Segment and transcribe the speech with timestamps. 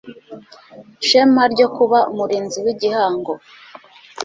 [1.07, 3.31] shema ryo kuba Umurinzi w igihango